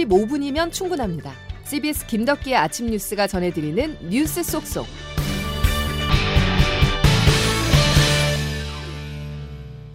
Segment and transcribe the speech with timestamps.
[0.00, 1.32] 15분이면 충분합니다.
[1.64, 4.86] CBS 김덕기의 아침 뉴스가 전해드리는 뉴스 속속.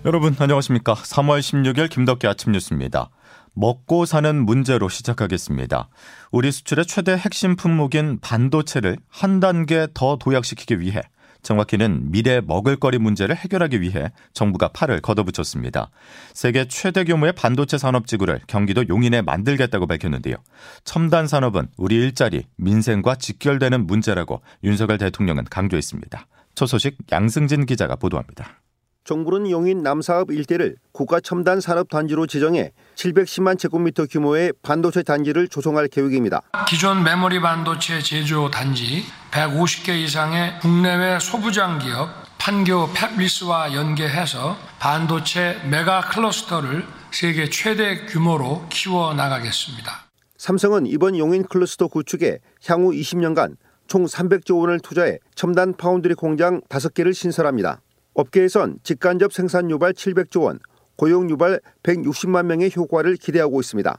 [0.05, 0.93] 여러분 안녕하십니까?
[0.93, 3.09] 3월 16일 김덕기 아침 뉴스입니다.
[3.53, 5.89] 먹고 사는 문제로 시작하겠습니다.
[6.31, 11.01] 우리 수출의 최대 핵심 품목인 반도체를 한 단계 더 도약시키기 위해
[11.45, 15.91] 정확히는 미래 먹을거리 문제를 해결하기 위해 정부가 팔을 걷어붙였습니다.
[16.33, 20.37] 세계 최대 규모의 반도체 산업 지구를 경기도 용인에 만들겠다고 밝혔는데요.
[20.83, 26.25] 첨단 산업은 우리 일자리, 민생과 직결되는 문제라고 윤석열 대통령은 강조했습니다.
[26.55, 28.61] 첫 소식 양승진 기자가 보도합니다.
[29.03, 35.89] 정부는 용인 남사업 일대를 국가 첨단 산업 단지로 지정해 710만 제곱미터 규모의 반도체 단지를 조성할
[35.89, 36.41] 계획입니다.
[36.67, 39.03] 기존 메모리 반도체 제조 단지
[39.35, 49.13] 150개 이상의 국내외 소부장 기업 판교 팹리스와 연계해서 반도체 메가 클러스터를 세계 최대 규모로 키워
[49.13, 49.91] 나가겠습니다.
[50.37, 57.13] 삼성은 이번 용인 클러스터 구축에 향후 20년간 총 300조 원을 투자해 첨단 파운드리 공장 5개를
[57.13, 57.81] 신설합니다.
[58.13, 60.59] 업계에선 직간접 생산 유발 700조 원,
[60.95, 63.97] 고용 유발 160만 명의 효과를 기대하고 있습니다.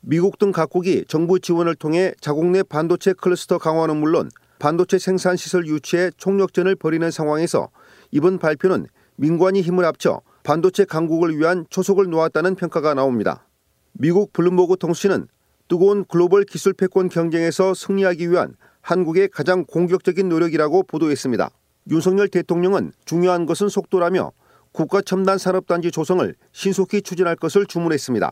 [0.00, 5.66] 미국 등 각국이 정부 지원을 통해 자국 내 반도체 클러스터 강화는 물론 반도체 생산 시설
[5.66, 7.70] 유치에 총력전을 벌이는 상황에서
[8.10, 13.46] 이번 발표는 민관이 힘을 합쳐 반도체 강국을 위한 초석을 놓았다는 평가가 나옵니다.
[13.92, 15.28] 미국 블룸버그 통신은
[15.66, 21.50] 뜨거운 글로벌 기술 패권 경쟁에서 승리하기 위한 한국의 가장 공격적인 노력이라고 보도했습니다.
[21.90, 24.30] 윤석열 대통령은 중요한 것은 속도라며
[24.72, 28.30] 국가 첨단 산업단지 조성을 신속히 추진할 것을 주문했습니다.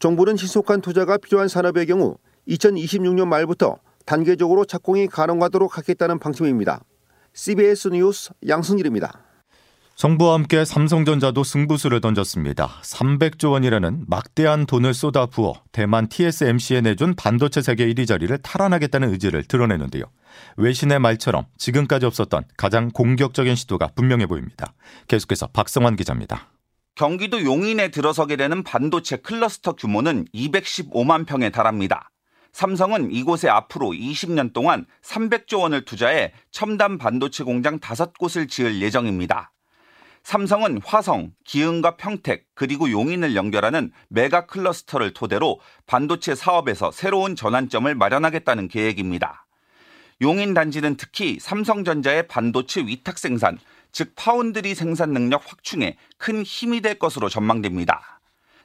[0.00, 6.82] 정부는 신속한 투자가 필요한 산업의 경우 2026년 말부터 단계적으로 착공이 가능하도록 하겠다는 방침입니다.
[7.34, 9.22] CBS 뉴스 양승일입니다.
[9.94, 12.80] 정부와 함께 삼성전자도 승부수를 던졌습니다.
[12.82, 19.44] 300조 원이라는 막대한 돈을 쏟아 부어 대만 TSMC에 내준 반도체 세계 1위 자리를 탈환하겠다는 의지를
[19.44, 20.04] 드러내는데요.
[20.56, 24.72] 외신의 말처럼 지금까지 없었던 가장 공격적인 시도가 분명해 보입니다.
[25.08, 26.48] 계속해서 박성환 기자입니다.
[26.94, 32.10] 경기도 용인에 들어서게 되는 반도체 클러스터 규모는 215만 평에 달합니다.
[32.52, 39.52] 삼성은 이곳에 앞으로 20년 동안 300조 원을 투자해 첨단 반도체 공장 5곳을 지을 예정입니다.
[40.22, 48.68] 삼성은 화성, 기흥과 평택, 그리고 용인을 연결하는 메가 클러스터를 토대로 반도체 사업에서 새로운 전환점을 마련하겠다는
[48.68, 49.46] 계획입니다.
[50.20, 53.58] 용인 단지는 특히 삼성전자의 반도체 위탁 생산,
[53.90, 58.21] 즉 파운드리 생산 능력 확충에 큰 힘이 될 것으로 전망됩니다.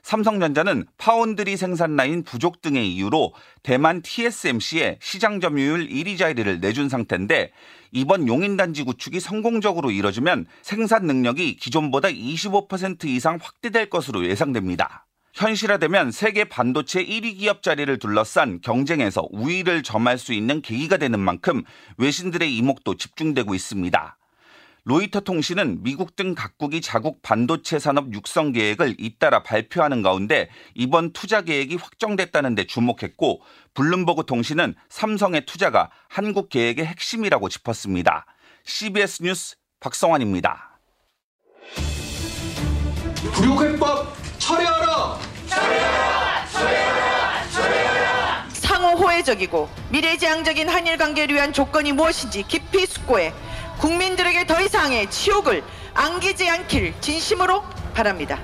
[0.07, 7.51] 삼성전자는 파운드리 생산 라인 부족 등의 이유로 대만 TSMC에 시장 점유율 1위 자리를 내준 상태인데
[7.91, 15.05] 이번 용인단지 구축이 성공적으로 이뤄지면 생산 능력이 기존보다 25% 이상 확대될 것으로 예상됩니다.
[15.33, 21.63] 현실화되면 세계 반도체 1위 기업 자리를 둘러싼 경쟁에서 우위를 점할 수 있는 계기가 되는 만큼
[21.97, 24.17] 외신들의 이목도 집중되고 있습니다.
[24.87, 31.41] 로이터 통신은 미국 등 각국이 자국 반도체 산업 육성 계획을 잇따라 발표하는 가운데 이번 투자
[31.41, 33.41] 계획이 확정됐다는 데 주목했고
[33.73, 38.25] 블룸버그 통신은 삼성의 투자가 한국 계획의 핵심이라고 짚었습니다.
[38.63, 40.79] CBS 뉴스 박성환입니다.
[43.33, 45.19] 불효해법 철회하라!
[45.47, 46.47] 철회하라!
[46.47, 47.49] 철회하라!
[47.49, 48.49] 철회하라!
[48.51, 53.33] 상호 호혜적이고 미래지향적인 한일 관계를 위한 조건이 무엇인지 깊이 숙고해
[53.79, 57.61] 국민들에게 더 이상의 치욕을 안기지 않길 진심으로
[57.93, 58.39] 바랍니다.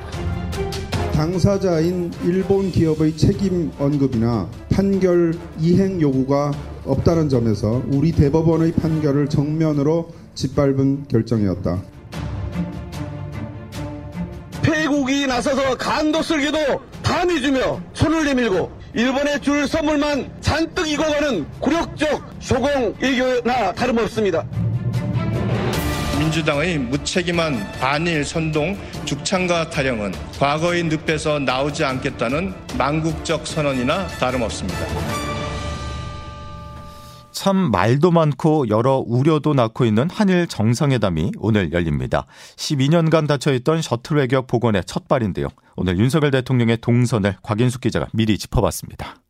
[1.14, 6.52] 당사자인 일본 기업의 책임 언급이나 판결 이행 요구가
[6.86, 11.82] 없다는 점에서 우리 대법원의 판결을 정면으로 짓밟은 결정이었다.
[14.64, 16.58] 폐국이 나서서 간도 쓸기도
[17.04, 24.46] 다 내주며 손을 내밀고 일본에 줄 선물만 잔뜩 익어가는 굴욕적 소공 외교나 다름없습니다.
[26.20, 34.80] 민주당의 무책임한 반일 선동 죽창과 타령은 과거의 늪에서 나오지 않겠다는 망국적 선언이나 다름없습니다.
[37.32, 42.26] 참 말도 많고 여러 우려도 낳고 있는 한일 정상회담이 오늘 열립니다.
[42.56, 45.48] 12년간 닫혀있던 셔틀 외교 복원의 첫 발인데요.
[45.76, 49.23] 오늘 윤석열 대통령의 동선을 곽인숙 기자가 미리 짚어봤습니다.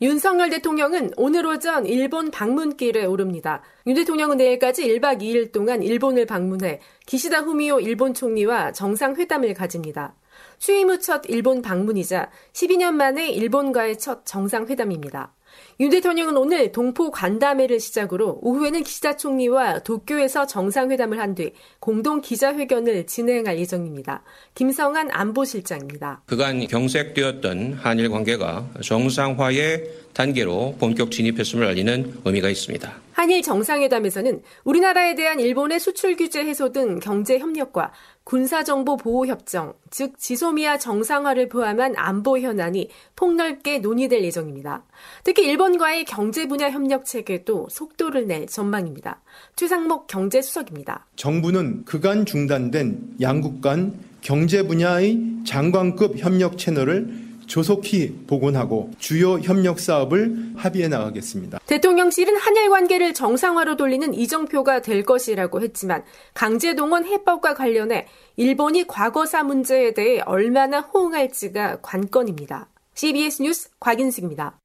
[0.00, 3.62] 윤석열 대통령은 오늘 오전 일본 방문길에 오릅니다.
[3.88, 10.14] 윤 대통령은 내일까지 1박 2일 동안 일본을 방문해 기시다 후미오 일본 총리와 정상회담을 가집니다.
[10.60, 15.34] 취임 후 첫 일본 방문이자 12년 만에 일본과의 첫 정상회담입니다.
[15.80, 23.06] 윤 대통령은 오늘 동포 간담회를 시작으로 오후에는 기시다 총리와 도쿄에서 정상회담을 한 뒤 공동 기자회견을
[23.06, 24.22] 진행할 예정입니다.
[24.54, 26.22] 김성한 안보실장입니다.
[26.26, 32.92] 그간 경색되었던 한일 관계가 정상화의 단계로 본격 진입했음을 알리는 의미가 있습니다.
[33.12, 37.92] 한일 정상회담에서는 우리나라에 대한 일본의 수출 규제 해소 등 경제 협력과
[38.28, 44.84] 군사정보 보호 협정, 즉 지소미아 정상화를 포함한 안보 현안이 폭넓게 논의될 예정입니다.
[45.24, 49.22] 특히 일본과의 경제 분야 협력 체계도 속도를 낼 전망입니다.
[49.56, 51.06] 최상목 경제수석입니다.
[51.16, 60.52] 정부는 그간 중단된 양국 간 경제 분야의 장관급 협력 채널을 조속히 복원하고 주요 협력 사업을
[60.56, 61.58] 합의해 나가겠습니다.
[61.66, 66.04] 대통령실은 한일 관계를 정상화로 돌리는 이정표가 될 것이라고 했지만
[66.34, 68.06] 강제동원 해법과 관련해
[68.36, 72.68] 일본이 과거사 문제에 대해 얼마나 호응할지가 관건입니다.
[72.94, 74.58] CBS 뉴스 곽인식입니다.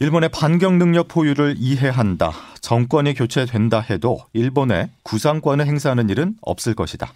[0.00, 2.32] 일본의 반경 능력 포유를 이해한다.
[2.60, 7.12] 정권이 교체된다 해도 일본의 구상권을 행사하는 일은 없을 것이다.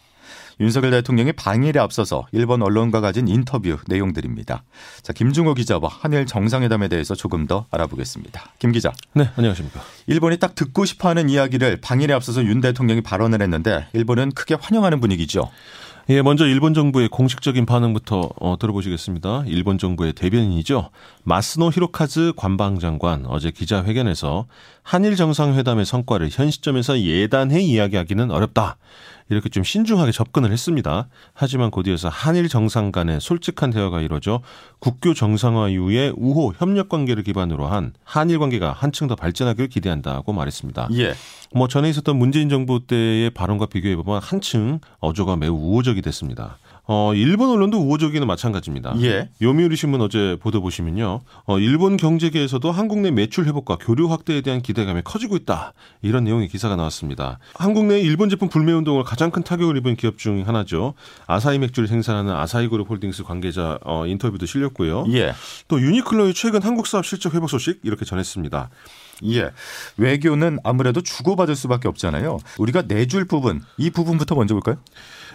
[0.60, 4.64] 윤석열 대통령이 방일에 앞서서 일본 언론과 가진 인터뷰 내용들입니다.
[5.02, 8.52] 자, 김중호 기자와 한일 정상회담에 대해서 조금 더 알아보겠습니다.
[8.58, 8.92] 김 기자.
[9.14, 9.80] 네, 안녕하십니까.
[10.06, 15.00] 일본이 딱 듣고 싶어 하는 이야기를 방일에 앞서서 윤 대통령이 발언을 했는데 일본은 크게 환영하는
[15.00, 15.48] 분위기죠.
[16.10, 19.44] 예, 먼저 일본 정부의 공식적인 반응부터 어, 들어보시겠습니다.
[19.46, 20.88] 일본 정부의 대변인이죠.
[21.24, 24.46] 마스노 히로카즈 관방장관 어제 기자회견에서
[24.82, 28.78] 한일 정상회담의 성과를 현 시점에서 예단해 이야기하기는 어렵다.
[29.30, 31.08] 이렇게 좀 신중하게 접근을 했습니다.
[31.34, 34.40] 하지만 곧이어서 한일 정상 간의 솔직한 대화가 이루어져
[34.78, 40.88] 국교 정상화 이후에 우호 협력 관계를 기반으로 한 한일 관계가 한층 더 발전하길 기대한다고 말했습니다.
[40.98, 41.14] 예.
[41.54, 46.58] 뭐 전에 있었던 문재인 정부 때의 발언과 비교해 보면 한층 어조가 매우 우호적이 됐습니다.
[46.90, 48.94] 어, 일본 언론도 우호적이는 마찬가지입니다.
[49.02, 49.28] 예.
[49.42, 51.20] 요미우리 신문 어제 보도 보시면요.
[51.44, 55.74] 어, 일본 경제계에서도 한국 내 매출 회복과 교류 확대에 대한 기대감이 커지고 있다.
[56.00, 57.40] 이런 내용의 기사가 나왔습니다.
[57.54, 60.94] 한국 내 일본 제품 불매 운동을 가장 큰 타격을 입은 기업 중 하나죠.
[61.26, 65.04] 아사히 맥주를 생산하는 아사히 그룹 홀딩스 관계자 어, 인터뷰도 실렸고요.
[65.12, 65.34] 예.
[65.68, 68.70] 또 유니클로의 최근 한국 사업 실적 회복 소식 이렇게 전했습니다.
[69.26, 69.50] 예.
[69.98, 72.38] 외교는 아무래도 주고받을 수밖에 없잖아요.
[72.58, 74.76] 우리가 내줄 부분, 이 부분부터 먼저 볼까요?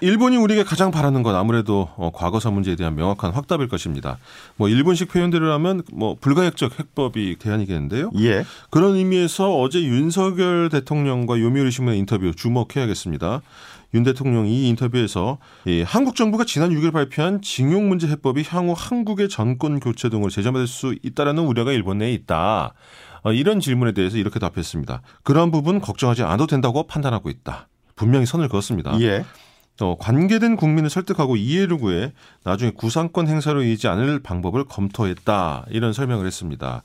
[0.01, 4.18] 일본이 우리에게 가장 바라는 건 아무래도 어, 과거사 문제에 대한 명확한 확답일 것입니다.
[4.56, 8.12] 뭐 일본식 표현대로 하면 뭐 불가역적 핵법이 대안이겠는데요.
[8.19, 8.45] 예.
[8.69, 13.42] 그런 의미에서 어제 윤석열 대통령과 요미우리 신문의 인터뷰 주목해야겠습니다.
[13.94, 19.30] 윤 대통령이 이 인터뷰에서 이 한국 정부가 지난 6일 발표한 징용 문제 해법이 향후 한국의
[19.30, 22.74] 정권 교체 등으로 재점화될 수 있다라는 우려가 일본 내에 있다.
[23.24, 25.01] 어, 이런 질문에 대해서 이렇게 답했습니다.
[25.24, 27.68] 그런 부분 걱정하지 않아도 된다고 판단하고 있다.
[27.95, 29.00] 분명히 선을 그었습니다.
[29.01, 29.24] 예.
[29.81, 35.65] 어, 관계된 국민을 설득하고 이해를 구해 나중에 구상권 행사로 이지 않을 방법을 검토했다.
[35.69, 36.83] 이런 설명을 했습니다.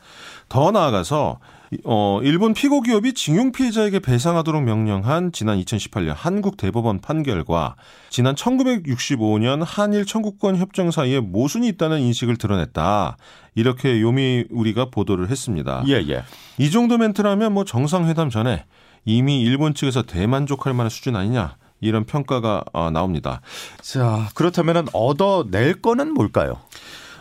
[0.49, 1.39] 더 나아가서
[1.85, 7.77] 어, 일본 피고 기업이 징용 피해자에게 배상하도록 명령한 지난 2018년 한국 대법원 판결과
[8.09, 13.19] 지난 1965년 한일 청구권 협정 사이에 모순이 있다는 인식을 드러냈다.
[13.55, 15.85] 이렇게 요미 우리가 보도를 했습니다.
[15.89, 16.23] 예, 예.
[16.57, 18.65] 이 정도 멘트라면 뭐 정상회담 전에
[19.05, 21.58] 이미 일본 측에서 대만족할 만한 수준 아니냐.
[21.81, 23.41] 이런 평가가 어, 나옵니다.
[23.81, 26.57] 자, 그렇다면 얻어낼 거는 뭘까요?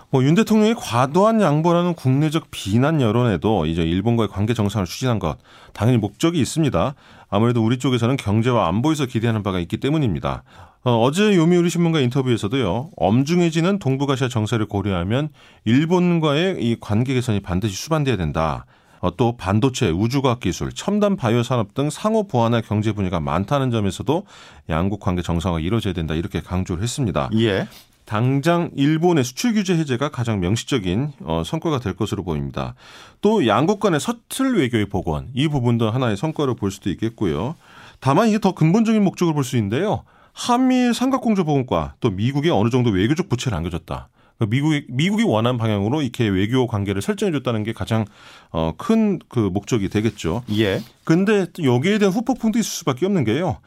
[0.10, 5.38] 뭐윤 대통령이 과도한 양보라는 국내적 비난 여론에도 이제 일본과의 관계 정상을 추진한 것
[5.74, 6.96] 당연히 목적이 있습니다.
[7.30, 10.44] 아무래도 우리 쪽에서는 경제와 안보에서 기대하는 바가 있기 때문입니다.
[10.84, 15.30] 어, 제 요미우리 신문과 인터뷰에서도요 엄중해지는 동북아시아 정세를 고려하면
[15.66, 18.66] 일본과의 이 관계 개선이 반드시 수반돼야 된다.
[19.08, 24.26] 어, 또 반도체, 우주과학 기술, 첨단 바이오 산업 등 상호 보완할 경제 분야가 많다는 점에서도
[24.70, 27.30] 양국 관계 정상화가 이루어져야 된다 이렇게 강조를 했습니다.
[27.40, 27.68] 예.
[28.04, 32.76] 당장 일본의 수출 규제 해제가 가장 명시적인 어, 성과가 될 것으로 보입니다.
[33.22, 37.56] 또 양국 간의 서틀 외교의 복원 이 부분도 하나의 성과로 볼 수도 있겠고요.
[38.00, 40.04] 다만 이게 더 근본적인 목적을 볼 수 있는데요.
[40.34, 44.08] 한미일 삼각공조 보건과 또 미국의 어느 정도 외교적 부채를 안겨줬다.
[44.40, 48.06] 그 미국이 미국이 원하는 방향으로 이렇게 외교 관계를 설정해 줬다는 게 가장
[48.52, 50.44] 어, 큰 그 목적이 되겠죠.
[50.58, 50.82] 예.
[51.04, 53.58] 근데 여기에 대한 후폭풍도 있을 수밖에 없는 게요.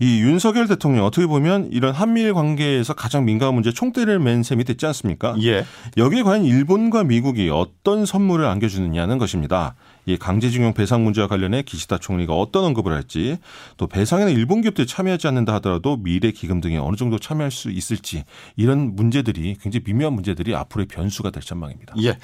[0.00, 4.86] 이 윤석열 대통령 어떻게 보면 이런 한미일 관계에서 가장 민감한 문제 총대를 맨 셈이 됐지
[4.86, 5.34] 않습니까?
[5.42, 5.64] 예.
[5.96, 9.74] 여기에 과연 일본과 미국이 어떤 선물을 안겨주느냐는 것입니다.
[10.08, 13.36] 이 강제징용 배상 문제와 관련해 기시다 총리가 어떤 언급을 할지
[13.76, 18.24] 또 배상에는 일본 기업들이 참여하지 않는다 하더라도 미래 기금 등에 어느 정도 참여할 수 있을지
[18.56, 21.94] 이런 문제들이 굉장히 미묘한 문제들이 앞으로의 변수가 될 전망입니다.
[22.02, 22.16] 예.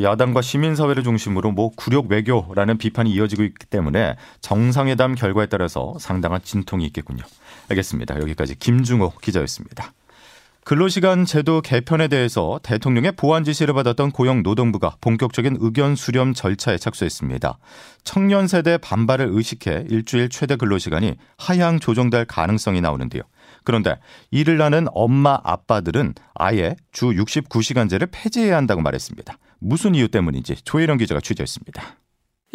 [0.00, 6.86] 야당과 시민사회를 중심으로 뭐 굴욕 외교라는 비판이 이어지고 있기 때문에 정상회담 결과에 따라서 상당한 진통이
[6.86, 7.24] 있겠군요.
[7.68, 8.20] 알겠습니다.
[8.20, 9.92] 여기까지 김중호 기자였습니다.
[10.64, 17.58] 근로시간 제도 개편에 대해서 대통령의 보완 지시를 받았던 고용노동부가 본격적인 의견 수렴 절차에 착수했습니다.
[18.02, 23.22] 청년 세대 반발을 의식해 일주일 최대 근로시간이 하향 조정될 가능성이 나오는데요.
[23.62, 23.96] 그런데
[24.30, 29.36] 일을 하는 엄마 아빠들은 아예 주 69시간제를 폐지해야 한다고 말했습니다.
[29.58, 31.82] 무슨 이유 때문인지 조혜령 기자가 취재했습니다.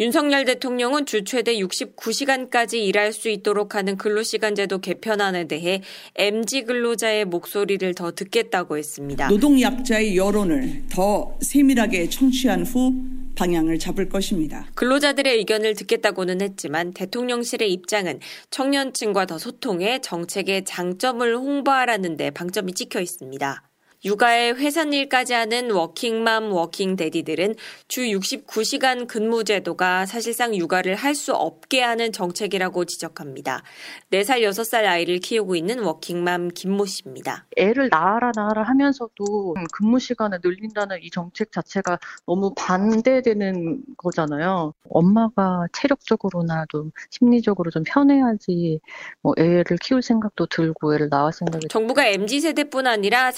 [0.00, 5.82] 윤석열 대통령은 주 최대 69시간까지 일할 수 있도록 하는 근로시간제도 개편안에 대해
[6.16, 9.28] MG 근로자의 목소리를 더 듣겠다고 했습니다.
[9.28, 12.94] 노동약자의 여론을 더 세밀하게 청취한 후
[13.36, 14.66] 방향을 잡을 것입니다.
[14.74, 23.00] 근로자들의 의견을 듣겠다고는 했지만 대통령실의 입장은 청년층과 더 소통해 정책의 장점을 홍보하라는 데 방점이 찍혀
[23.00, 23.69] 있습니다.
[24.04, 27.54] 육아에 회사일까지 하는 워킹맘, 워킹데디들은
[27.86, 33.62] 주 69시간 근무 제도가 사실상 육아를 할 수 없게 하는 정책이라고 지적합니다.
[34.10, 37.46] 4살, 6살 아이를 키우고 있는 워킹맘 김모 씨입니다.
[37.56, 44.72] 애를 낳아라 낳아라 하면서도 근무 시간을 늘린다는 이 정책 자체가 너무 반대되는 거잖아요.
[44.88, 48.80] 엄마가 체력적으로나 좀 심리적으로 좀 편해야지
[49.20, 53.30] 뭐 애를 키울 생각도 들고 애를 낳을 생각이 정부가 MZ세대뿐 아니라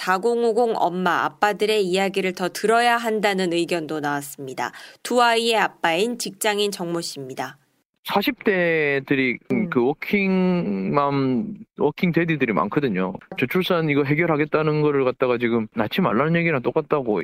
[0.53, 4.73] 4050 2050 엄마, 아빠들의 이야기를 더 들어야 한다는 의견도 나왔습니다.
[5.03, 7.59] 두 아이의 아빠인 직장인 정모 씨입니다.
[8.05, 9.71] 40대들이 음.
[9.71, 13.15] 그 워킹맘, working daddy들이 많거든요.
[13.39, 17.23] 저출산 이거 해결하겠다는 거를 갖다가 지금 낳지 말라는 얘기랑 똑같다고.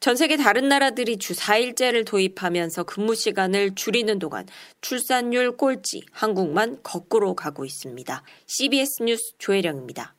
[0.00, 4.46] 전 세계 다른 나라들이 주 4일제를 도입하면서 근무 시간을 줄이는 동안
[4.80, 8.22] 출산율 꼴찌, 한국만 거꾸로 가고 있습니다.
[8.46, 10.14] CBS 뉴스 조혜령입니다.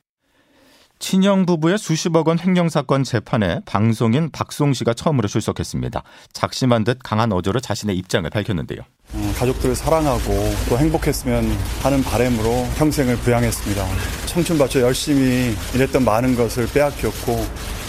[0.99, 6.03] 친형 부부의 수십억 원 횡령 사건 재판에 방송인 박수홍 씨가 처음으로 출석했습니다.
[6.33, 8.79] 작심한 듯 강한 어조로 자신의 입장을 밝혔는데요.
[9.13, 11.45] 음, 가족들을 사랑하고 또 행복했으면
[11.83, 13.85] 하는 바램으로 평생을 부양했습니다.
[14.25, 17.45] 청춘 바쳐 열심히 일했던 많은 것을 빼앗겼고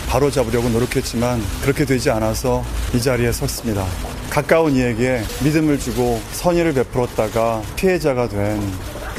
[0.08, 3.84] 바로 잡으려고 노력했지만 그렇게 되지 않아서 이 자리에 섰습니다.
[4.30, 8.60] 가까운 이에게 믿음을 주고 선의를 베풀었다가 피해자가 된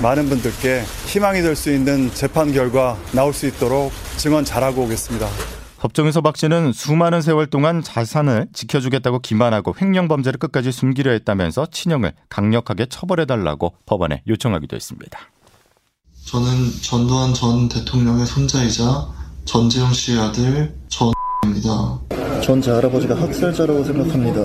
[0.01, 0.83] 많은 분들께
[1.17, 5.27] 희망이 될 수 있는 재판 결과 나올 수 있도록 증언 잘하고 오겠습니다.
[5.79, 12.13] 법정에서 박 씨는 수많은 세월 동안 자산을 지켜주겠다고 기만하고 횡령 범죄를 끝까지 숨기려 했다면서 친형을
[12.29, 15.19] 강력하게 처벌해달라고 법원에 요청하기도 했습니다.
[16.25, 16.49] 저는
[16.83, 19.07] 전두환 전 대통령의 손자이자
[19.45, 21.11] 전재영 씨의 아들 전
[21.45, 21.99] 입니다.
[22.43, 24.39] 전 제 할아버지가 학살자라고 생각합니다.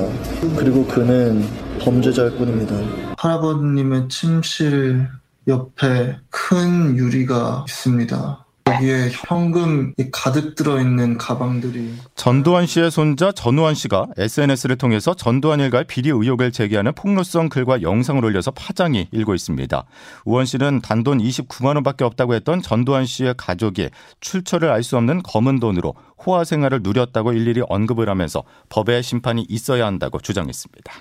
[0.56, 1.46] 그리고 그는
[1.80, 2.74] 범죄자일 뿐입니다.
[3.18, 5.06] 할아버님의 침실
[5.48, 8.46] 옆에 큰 유리가 있습니다.
[8.68, 16.10] 여기에 현금이 가득 들어있는 가방들이 전두환 씨의 손자 전우환 씨가 SNS를 통해서 전두환 일가의 비리
[16.10, 19.84] 의혹을 제기하는 폭로성 글과 영상을 올려서 파장이 일고 있습니다.
[20.24, 25.58] 우원 씨는 단돈 29만 원밖에 없다고 했던 전두환 씨의 가족이 출처를 알 수 없는 검은
[25.58, 25.94] 돈으로
[26.24, 30.92] 호화 생활을 누렸다고 일일이 언급을 하면서 법의 심판이 있어야 한다고 주장했습니다.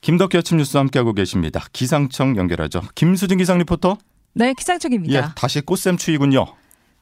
[0.00, 1.64] 김덕기 아침 뉴스 함께하고 계십니다.
[1.72, 2.82] 기상청 연결하죠.
[2.94, 3.98] 김수진 기상 리포터.
[4.34, 5.14] 네, 기상청입니다.
[5.14, 6.46] 예, 다시 꽃샘 추위군요.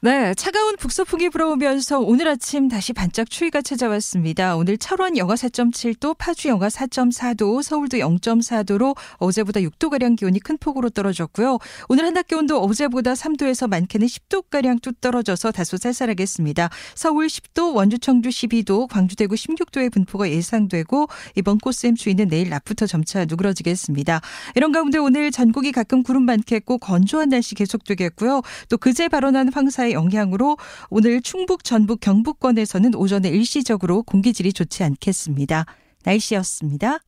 [0.04, 4.54] 네, 차가운 북서풍이 불어오면서 오늘 아침 다시 반짝 추위가 찾아왔습니다.
[4.54, 10.90] 오늘 철원 영하 4.7도, 파주 영하 4.4도, 서울도 0.4도로 어제보다 6도 가량 기온이 큰 폭으로
[10.90, 11.56] 떨어졌고요.
[11.88, 16.68] 오늘 한낮 기온도 어제보다 3도에서 많게는 10도 가량 뚝 떨어져서 다소 쌀쌀하겠습니다.
[16.94, 22.86] 서울 10도, 원주 청주 12도, 광주 대구 16도의 분포가 예상되고 이번 꽃샘 추위는 내일 낮부터
[22.86, 24.20] 점차 누그러지겠습니다.
[24.54, 28.42] 이런 가운데 오늘 전국이 가끔 구름 많겠고 건조한 날씨 계속되겠고요.
[28.68, 30.58] 또 그제 발언한 황사의 영향으로
[30.90, 35.64] 오늘 충북, 전북, 경북권에서는 오전에 일시적으로 공기질이 좋지 않겠습니다.
[36.04, 36.98] 날씨였습니다.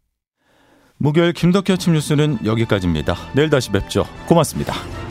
[0.98, 3.14] 목요일 김덕현 아침 뉴스는 여기까지입니다.
[3.34, 4.06] 내일 다시 뵙죠.
[4.26, 5.05] 고맙습니다.